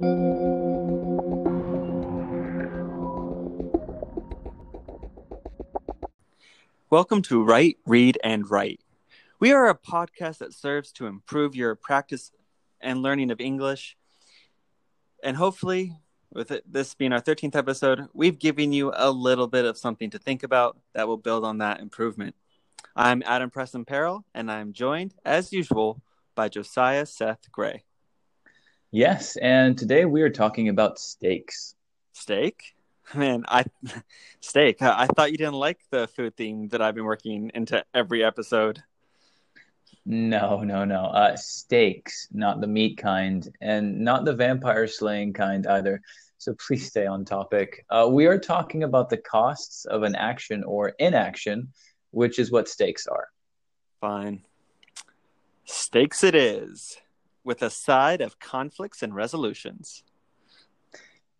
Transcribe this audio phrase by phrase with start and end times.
[0.00, 0.12] Welcome
[7.22, 8.80] to Write, Read, and Write.
[9.40, 12.30] We are a podcast that serves to improve your practice
[12.80, 13.96] and learning of English.
[15.24, 15.96] And hopefully,
[16.32, 20.10] with it, this being our 13th episode, we've given you a little bit of something
[20.10, 22.36] to think about that will build on that improvement.
[22.94, 26.00] I'm Adam Preston Peril, and I'm joined, as usual,
[26.36, 27.82] by Josiah Seth Gray.
[28.90, 31.74] Yes, and today we are talking about steaks.
[32.12, 32.74] Steak?
[33.14, 33.64] Man, I
[34.40, 34.80] steak.
[34.80, 38.82] I thought you didn't like the food theme that I've been working into every episode.
[40.06, 41.04] No, no, no.
[41.04, 46.00] Uh, steaks, not the meat kind, and not the vampire slaying kind either.
[46.38, 47.84] So please stay on topic.
[47.90, 51.68] Uh, we are talking about the costs of an action or inaction,
[52.12, 53.28] which is what steaks are.
[54.00, 54.44] Fine.
[55.66, 56.96] Steaks it is,
[57.48, 60.02] with a side of conflicts and resolutions.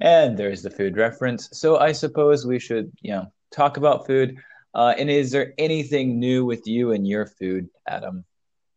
[0.01, 1.51] And there's the food reference.
[1.53, 4.39] So I suppose we should, you know, talk about food.
[4.75, 8.25] Uh, and is there anything new with you and your food, Adam?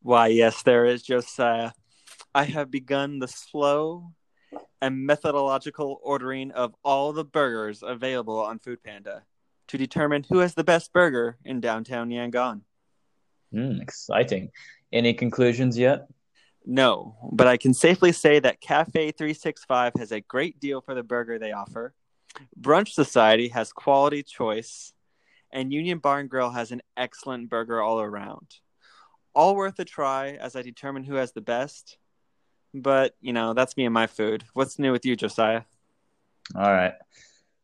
[0.02, 1.72] Why, yes, there is, Josiah.
[2.36, 4.12] I have begun the slow
[4.82, 9.24] and methodological ordering of all the burgers available on Food Panda
[9.70, 12.64] to determine who has the best burger in downtown Yangon.
[13.54, 14.52] Mm, exciting.
[14.92, 16.08] Any conclusions yet?
[16.66, 21.03] No, but I can safely say that Cafe 365 has a great deal for the
[21.03, 21.94] burger they offer.
[22.59, 24.94] Brunch Society has quality choice,
[25.52, 28.48] and Union Bar and Grill has an excellent burger all around.
[29.34, 31.98] All worth a try as I determine who has the best.
[32.73, 34.46] But, you know, that's me and my food.
[34.53, 35.64] What's new with you, Josiah?
[36.56, 36.94] All right.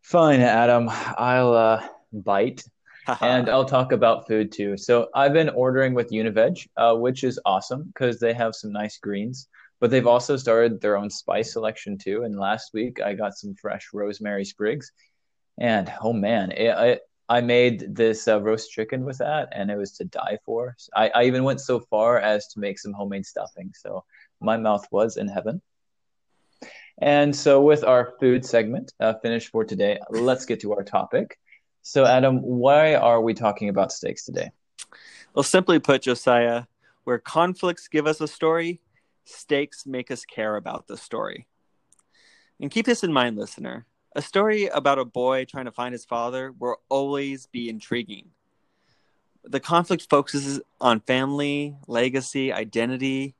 [0.01, 0.89] Fine, Adam.
[0.89, 2.63] I'll uh, bite
[3.21, 4.77] and I'll talk about food too.
[4.77, 8.97] So I've been ordering with Univeg, uh, which is awesome because they have some nice
[8.97, 9.47] greens,
[9.79, 12.23] but they've also started their own spice selection too.
[12.23, 14.91] And last week I got some fresh rosemary sprigs,
[15.57, 19.77] and oh man, it, it, I made this uh, roast chicken with that, and it
[19.77, 20.75] was to die for.
[20.95, 23.71] I, I even went so far as to make some homemade stuffing.
[23.75, 24.03] So
[24.41, 25.61] my mouth was in heaven.
[26.99, 31.37] And so, with our food segment uh, finished for today, let's get to our topic.
[31.87, 34.51] So, Adam, why are we talking about stakes today?
[35.33, 36.65] Well, simply put, Josiah,
[37.05, 38.81] where conflicts give us a story,
[39.23, 41.47] stakes make us care about the story.
[42.59, 43.85] And keep this in mind, listener.
[44.17, 48.31] A story about a boy trying to find his father will always be intriguing.
[49.45, 53.33] The conflict focuses on family, legacy, identity,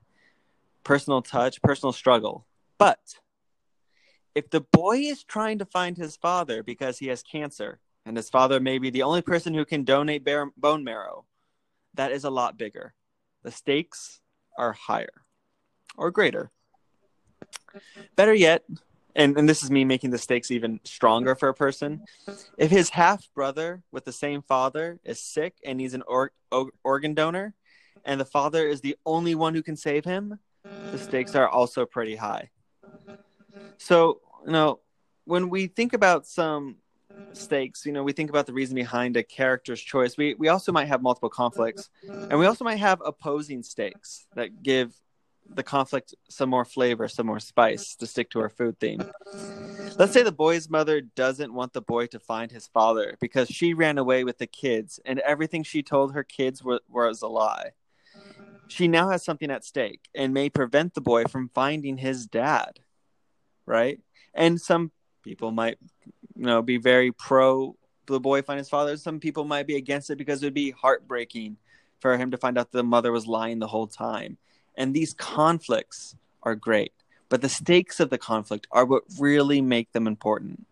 [0.86, 2.48] personal touch, personal struggle.
[2.78, 3.02] But
[4.36, 8.30] if the boy is trying to find his father because he has cancer, and his
[8.30, 11.26] father may be the only person who can donate bare- bone marrow,
[11.96, 12.94] that is a lot bigger.
[13.44, 14.22] The stakes
[14.58, 15.24] are higher
[15.98, 16.50] or greater.
[18.16, 18.64] Better yet,
[19.14, 22.02] and, and this is me making the stakes even stronger for a person,
[22.58, 26.32] if his half brother with the same father is sick and needs an or-
[26.84, 27.54] organ donor,
[28.06, 31.86] and the father is the only one who can save him, the stakes are also
[31.86, 32.50] pretty high.
[33.78, 34.80] So, you know,
[35.26, 36.78] when we think about some
[37.34, 37.86] stakes.
[37.86, 40.18] You know we think about the reason behind a character's choice.
[40.18, 44.64] We we also might have multiple conflicts and we also might have opposing stakes that
[44.64, 44.94] give
[45.56, 49.02] the conflict some more flavor some more spice to stick to our food theme.
[49.98, 53.74] Let's say the boy's mother doesn't want the boy to find his father because she
[53.74, 57.72] ran away with the kids and everything she told her kids was, was a lie.
[58.68, 62.82] She now has something at stake and may prevent the boy from finding his dad
[63.68, 64.00] right?
[64.34, 64.92] And some
[65.24, 65.78] people might
[66.38, 67.76] you know be very pro
[68.08, 68.98] the boy find his father.
[68.98, 71.58] Some people might be against it because it would be heartbreaking
[72.00, 74.38] for him to find out the mother was lying the whole time.
[74.76, 76.94] And these conflicts are great,
[77.30, 80.66] but the stakes of the conflict are what really make them important.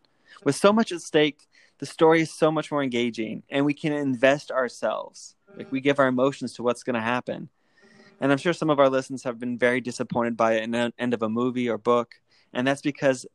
[0.43, 1.47] With so much at stake,
[1.79, 5.35] the story is so much more engaging and we can invest ourselves.
[5.57, 7.49] Like we give our emotions to what's going to happen.
[8.21, 11.21] And I'm sure some of our listeners have been very disappointed by an end of
[11.21, 12.15] a movie or book.
[12.53, 13.25] And that's because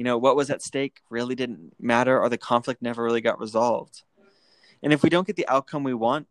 [0.00, 3.38] you know what was at stake really didn't matter or the conflict never really got
[3.38, 4.00] resolved.
[4.82, 6.26] And if we don't get the outcome we want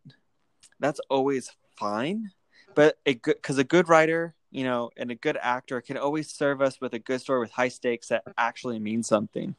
[0.79, 2.31] that's always fine.
[2.73, 6.31] But a good because a good writer you know and a good actor can always
[6.31, 9.53] serve us with a good story with high stakes that actually mean something.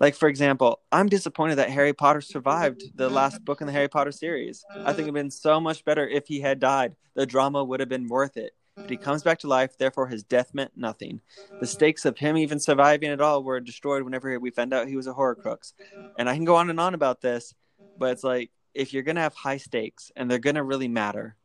[0.00, 3.88] Like for example i'm disappointed that harry potter survived the last book in the harry
[3.88, 4.64] potter series.
[4.86, 6.96] I think it'd been so much better if he had died.
[7.12, 10.22] The drama would have been worth it but he comes back to life, therefore his
[10.24, 11.20] death meant nothing.
[11.60, 14.96] The stakes of him even surviving at all were destroyed whenever we found out he
[14.96, 15.72] was a Horcrux.
[16.16, 17.54] And I can go on and on about this,
[17.98, 21.36] but it's like if you're gonna have high stakes and they're gonna really matter,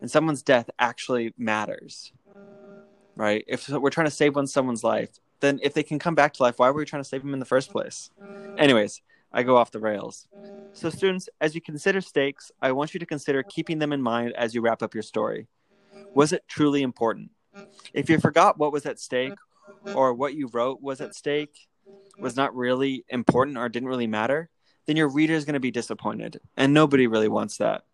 [0.00, 2.12] and someone's death actually matters,
[3.16, 3.44] right?
[3.46, 5.10] If we're trying to save one someone's life,
[5.40, 7.34] then if they can come back to life, why were we trying to save them
[7.34, 8.10] in the first place?
[8.56, 9.00] Anyways,
[9.32, 10.28] I go off the rails.
[10.72, 14.32] So, students, as you consider stakes, I want you to consider keeping them in mind
[14.36, 15.48] as you wrap up your story.
[16.14, 17.30] Was it truly important?
[17.92, 19.34] If you forgot what was at stake
[19.94, 21.68] or what you wrote was at stake,
[22.18, 24.48] was not really important or didn't really matter,
[24.86, 26.40] then your reader is going to be disappointed.
[26.56, 27.84] And nobody really wants that.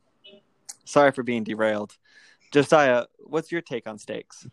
[0.85, 1.97] Sorry for being derailed.
[2.53, 4.47] Josiah, what's your take on stakes?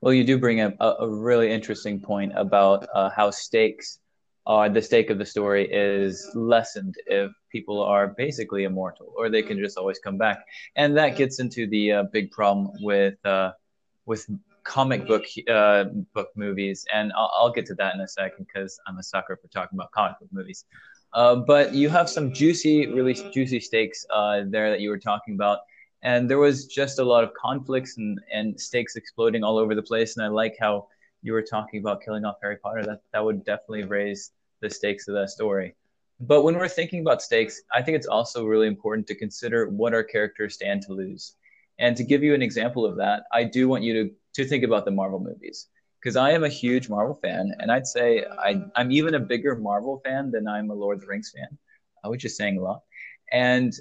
[0.00, 3.98] Well, you do bring up a, a really interesting point about uh, how stakes
[4.46, 9.42] are the stake of the story is lessened if people are basically immortal, or they
[9.42, 10.44] can just always come back,
[10.76, 13.52] and that gets into the uh, big problem with uh,
[14.06, 14.26] with
[14.64, 15.84] comic book uh,
[16.14, 19.38] book movies, and I'll, I'll, get to that in a second because I'm a sucker
[19.40, 20.64] for talking about comic book movies.
[21.12, 25.34] Uh, but you have some juicy, really juicy stakes uh, there that you were talking
[25.34, 25.58] about
[26.02, 29.82] and there was just a lot of conflicts and, and stakes exploding all over the
[29.82, 30.16] place.
[30.16, 30.88] And I like how
[31.22, 32.84] you were talking about killing off Harry Potter.
[32.84, 35.74] That that would definitely raise the stakes of that story.
[36.20, 39.94] But when we're thinking about stakes, I think it's also really important to consider what
[39.94, 41.34] our characters stand to lose.
[41.78, 44.64] And to give you an example of that, I do want you to to think
[44.64, 45.68] about the Marvel movies
[46.00, 49.56] because I am a huge Marvel fan, and I'd say I, I'm even a bigger
[49.56, 51.58] Marvel fan than I'm a Lord of the Rings fan,
[52.04, 52.82] which is saying a lot.
[53.32, 53.72] And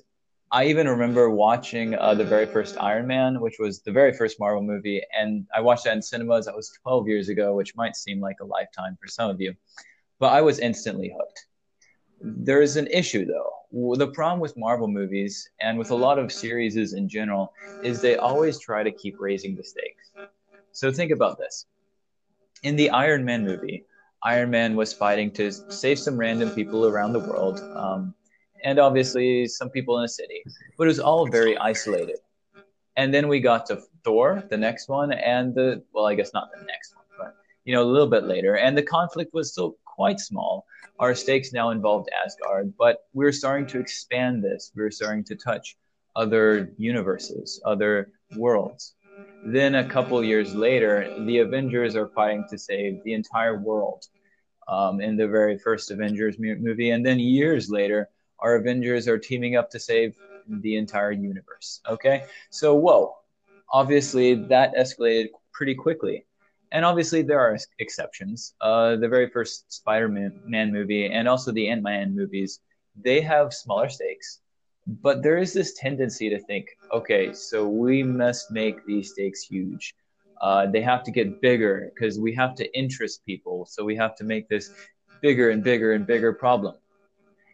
[0.51, 4.39] I even remember watching uh, the very first Iron Man, which was the very first
[4.39, 6.45] Marvel movie, and I watched that in cinemas.
[6.45, 9.53] That was 12 years ago, which might seem like a lifetime for some of you,
[10.19, 11.45] but I was instantly hooked.
[12.21, 13.95] There is an issue though.
[13.95, 17.53] The problem with Marvel movies and with a lot of series in general
[17.83, 20.11] is they always try to keep raising the stakes.
[20.71, 21.65] So think about this.
[22.63, 23.85] In the Iron Man movie,
[24.23, 27.61] Iron Man was fighting to save some random people around the world.
[27.75, 28.15] Um,
[28.63, 30.43] and obviously some people in a city,
[30.77, 32.17] but it was all very isolated.
[32.97, 36.49] And then we got to Thor, the next one, and the well, I guess not
[36.57, 39.77] the next one, but you know, a little bit later, and the conflict was still
[39.85, 40.65] quite small.
[40.99, 44.71] Our stakes now involved Asgard, but we we're starting to expand this.
[44.75, 45.77] We we're starting to touch
[46.15, 48.95] other universes, other worlds.
[49.45, 50.93] Then a couple years later,
[51.25, 54.05] the Avengers are fighting to save the entire world
[54.67, 58.09] um, in the very first Avengers movie, and then years later,
[58.41, 60.15] our Avengers are teaming up to save
[60.47, 61.81] the entire universe.
[61.87, 63.15] Okay, so whoa,
[63.71, 66.25] obviously that escalated pretty quickly.
[66.71, 68.53] And obviously there are exceptions.
[68.61, 72.59] Uh, the very first Spider-Man movie and also the Ant-Man movies,
[72.95, 74.41] they have smaller stakes,
[74.85, 79.95] but there is this tendency to think, okay, so we must make these stakes huge.
[80.41, 83.65] Uh, they have to get bigger because we have to interest people.
[83.65, 84.71] So we have to make this
[85.21, 86.75] bigger and bigger and bigger problem.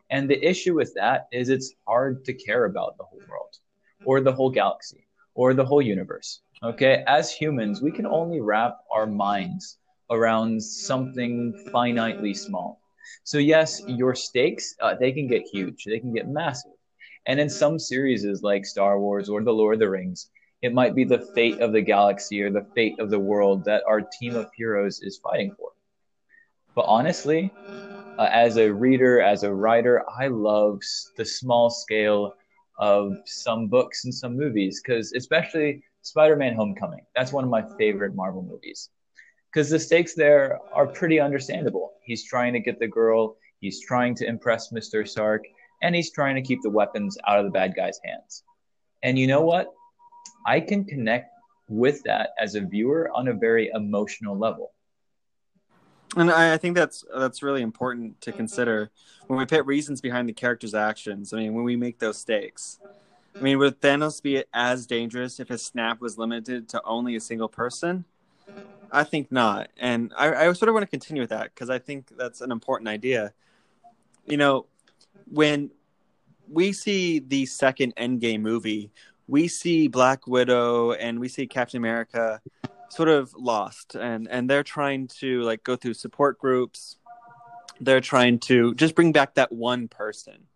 [0.10, 3.58] And the issue with that is it's hard to care about the whole world
[4.06, 6.42] or the whole galaxy or the whole universe.
[6.64, 7.04] Okay.
[7.08, 9.78] As humans, we can only wrap our minds
[10.10, 12.80] around something finitely small.
[13.24, 16.72] So, yes, your stakes, uh, they can get huge, they can get massive.
[17.28, 20.30] And in some series like Star Wars or The Lord of the Rings,
[20.62, 23.84] it might be the fate of the galaxy or the fate of the world that
[23.88, 25.70] our team of heroes is fighting for.
[26.76, 27.52] But honestly,
[28.18, 30.80] uh, as a reader, as a writer, I love
[31.18, 32.34] the small scale
[32.78, 37.06] of some books and some movies because especially Spider-Man: Homecoming.
[37.16, 38.90] That's one of my favorite Marvel movies
[39.52, 41.94] because the stakes there are pretty understandable.
[42.04, 45.08] He's trying to get the girl, he's trying to impress Mr.
[45.08, 45.44] Stark,
[45.82, 48.44] and he's trying to keep the weapons out of the bad guy's hands.
[49.04, 49.74] And you know what?
[50.46, 51.30] I can connect
[51.68, 54.72] with that as a viewer on a very emotional level
[56.16, 58.38] and I, I, think that's that's really important to mm-hmm.
[58.38, 58.90] consider
[59.28, 61.34] when we put reasons behind the character's actions.
[61.34, 62.80] I mean, when we make those stakes.
[63.36, 63.60] I mean, mm-hmm.
[63.60, 68.06] would Thanos be as dangerous if his snap was limited to only a single person?
[68.92, 71.80] I think not, and I, I sort of want to continue with that because I
[71.80, 73.34] think that's an important idea.
[74.26, 74.68] You know,
[75.30, 75.72] when
[76.50, 78.92] we see the second Endgame movie,
[79.28, 82.42] we see Black Widow and we see Captain America
[82.90, 86.98] sort of lost and and they're trying to like go through support groups.
[87.82, 90.48] They're trying to just bring back that one person.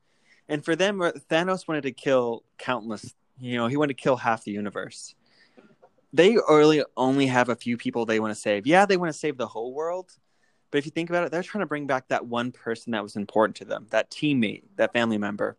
[0.48, 4.16] And for them uh, thanos wanted to kill countless you know he wanted to kill
[4.16, 5.16] half the universe.
[6.12, 8.68] They only only have a few people they want to save.
[8.68, 10.12] Yeah they want to save the whole world
[10.72, 13.04] but if you think about it they're trying to bring back that one person that
[13.04, 15.58] was important to them that teammate that family member.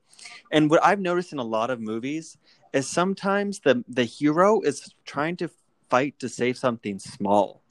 [0.50, 2.38] And what i've noticed in a lot of movies
[2.72, 5.50] is sometimes the the hero is trying to
[5.90, 7.62] fight to save something small.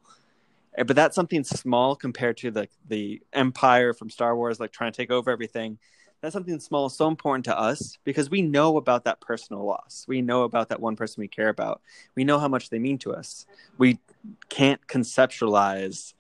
[0.77, 4.91] Eh, but that's something small compared to the the Empire from Star Wars, like trying
[4.91, 5.79] to take over everything.
[6.21, 10.03] That's something small, so important to us because we know about that personal loss.
[10.05, 11.81] We know about that one person we care about.
[12.13, 13.45] We know how much they mean to us.
[13.77, 13.99] We
[14.49, 16.13] can't conceptualize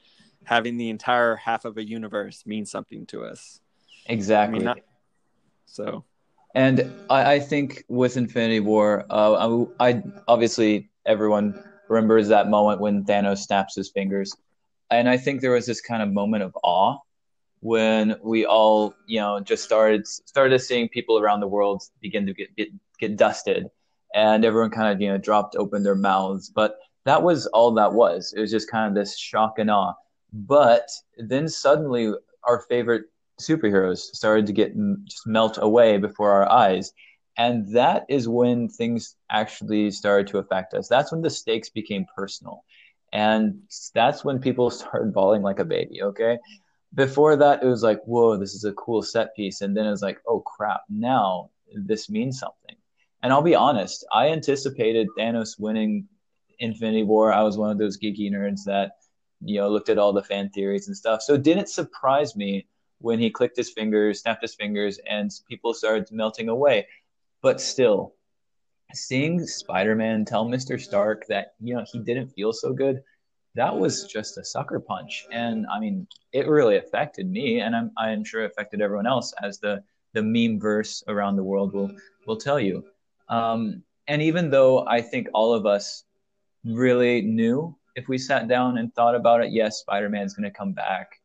[0.45, 3.59] having the entire half of a universe mean something to us.
[4.05, 4.55] Exactly.
[4.55, 4.79] I mean, not,
[5.65, 6.05] so.
[6.55, 12.79] And I, I, think with Infinity War, uh, I, I obviously everyone remembers that moment
[12.79, 14.33] when Thanos snaps his fingers,
[14.89, 16.97] and I think there was this kind of moment of awe
[17.61, 22.33] when we all, you know, just started started seeing people around the world begin to
[22.33, 22.69] get get,
[22.99, 23.67] get dusted,
[24.13, 27.93] and everyone kind of you know dropped open their mouths, but that was all that
[27.93, 28.33] was.
[28.35, 29.93] It was just kind of this shock and awe.
[30.31, 33.05] But then suddenly, our favorite
[33.39, 36.93] superheroes started to get just melt away before our eyes.
[37.39, 40.89] And that is when things actually started to affect us.
[40.89, 42.65] That's when the stakes became personal.
[43.13, 43.61] And
[43.95, 46.37] that's when people started bawling like a baby, okay?
[46.93, 49.61] Before that, it was like, whoa, this is a cool set piece.
[49.61, 52.75] And then it was like, oh crap, now this means something.
[53.23, 56.09] And I'll be honest, I anticipated Thanos winning
[56.59, 57.31] Infinity War.
[57.31, 58.97] I was one of those geeky nerds that,
[59.41, 61.21] you know, looked at all the fan theories and stuff.
[61.21, 62.67] So it didn't surprise me
[62.97, 66.85] when he clicked his fingers, snapped his fingers, and people started melting away.
[67.41, 68.15] But still,
[68.93, 70.79] seeing Spider-Man tell Mr.
[70.79, 73.01] Stark that you know he didn't feel so good,
[73.55, 75.25] that was just a sucker punch.
[75.31, 79.33] And I mean, it really affected me, and I'm I'm sure it affected everyone else,
[79.41, 81.91] as the the meme verse around the world will
[82.27, 82.83] will tell you.
[83.29, 86.03] Um, and even though I think all of us
[86.65, 90.73] really knew if we sat down and thought about it, yes, Spider-Man's going to come
[90.73, 91.19] back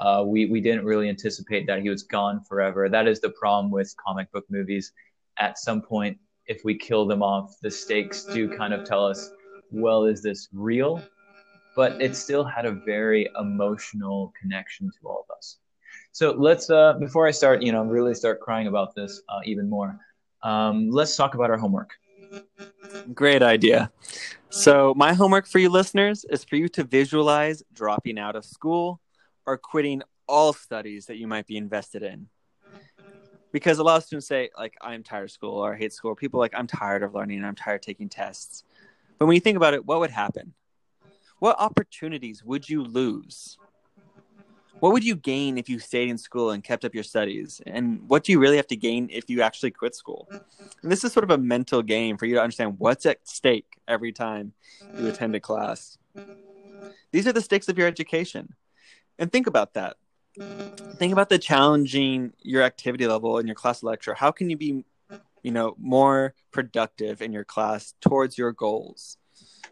[0.00, 2.88] uh, we we didn't really anticipate that he was gone forever.
[2.88, 4.92] That is the problem with comic book movies.
[5.38, 9.30] At some point, if we kill them off, the stakes do kind of tell us,
[9.70, 11.02] well, is this real?
[11.76, 15.58] But it still had a very emotional connection to all of us.
[16.12, 19.68] So let's uh, before I start, you know, really start crying about this uh, even
[19.68, 19.98] more.
[20.42, 21.90] Um, let's talk about our homework.
[23.14, 23.90] Great idea.
[24.50, 29.00] So, my homework for you listeners is for you to visualize dropping out of school
[29.46, 32.28] or quitting all studies that you might be invested in.
[33.52, 36.14] Because a lot of students say, like, I'm tired of school or I hate school.
[36.14, 38.64] People like, I'm tired of learning and I'm tired of taking tests.
[39.18, 40.52] But when you think about it, what would happen?
[41.38, 43.58] What opportunities would you lose?
[44.80, 47.60] What would you gain if you stayed in school and kept up your studies?
[47.66, 50.28] And what do you really have to gain if you actually quit school?
[50.30, 53.78] And this is sort of a mental game for you to understand what's at stake
[53.88, 54.52] every time
[54.96, 55.98] you attend a class.
[57.10, 58.54] These are the stakes of your education
[59.18, 59.96] and think about that
[60.98, 64.14] think about the challenging your activity level in your class lecture.
[64.14, 64.84] How can you be
[65.42, 69.16] you know more productive in your class towards your goals?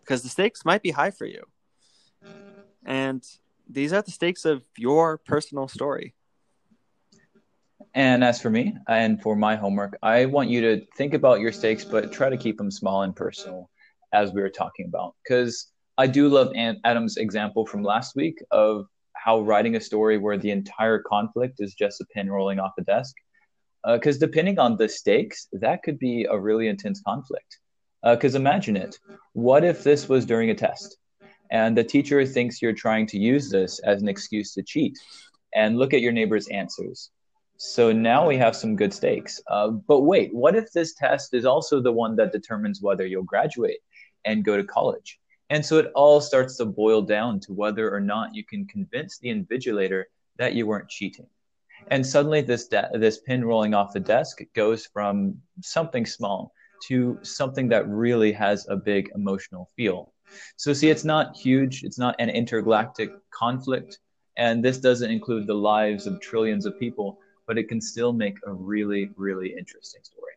[0.01, 1.43] Because the stakes might be high for you.
[2.85, 3.27] And
[3.69, 6.15] these are the stakes of your personal story.
[7.95, 11.53] And as for me and for my homework i want you to think about your
[11.53, 13.71] stakes but try to keep them small and personal
[14.13, 15.15] as we were talking about.
[15.25, 16.53] Because i do love
[16.85, 18.87] adam's example from last week of
[19.27, 22.83] how writing a story where the entire conflict is just a pin rolling off a
[22.83, 23.13] desk.
[23.85, 27.59] Because uh, depending on the stakes, that could be a really intense conflict.
[28.05, 29.01] Because uh, imagine it.
[29.33, 30.97] What if this was during a test
[31.51, 34.97] and the teacher thinks you're trying to use this as an excuse to cheat
[35.55, 37.11] and look at your neighbor's answers?
[37.57, 39.43] So now we have some good stakes.
[39.51, 43.25] Uh, but wait, what if this test is also the one that determines whether you'll
[43.25, 43.81] graduate
[44.25, 45.19] and go to college?
[45.51, 49.19] And so it all starts to boil down to whether or not you can convince
[49.19, 50.05] the invigilator
[50.39, 51.27] that you weren't cheating.
[51.89, 56.53] And suddenly this de- this pin rolling off the desk goes from something small
[56.89, 60.13] to something that really has a big emotional feel.
[60.57, 61.85] So see, it's not huge.
[61.85, 63.99] It's not an intergalactic conflict.
[64.37, 68.37] And this doesn't include the lives of trillions of people, but it can still make
[68.47, 70.33] a really, really interesting story.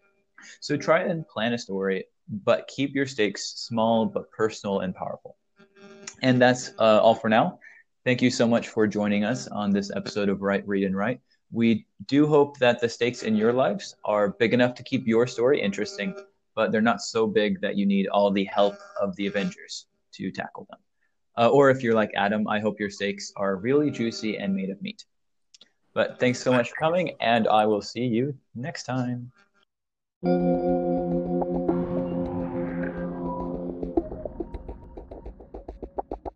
[0.61, 5.37] So try and plan a story but keep your stakes small but personal and powerful.
[6.21, 7.59] And that's uh, all for now.
[8.05, 11.19] Thank you so much for joining us on this episode of Write, Read, and Write.
[11.51, 15.27] We do hope that the stakes in your lives are big enough to keep your
[15.27, 16.15] story interesting,
[16.55, 20.31] but they're not so big that you need all the help of the Avengers to
[20.31, 20.79] tackle them.
[21.37, 24.69] Uh, or if you're like Adam, I hope your stakes are really juicy and made
[24.69, 25.05] of meat.
[25.93, 29.31] But thanks so much for coming, and I will see you next time.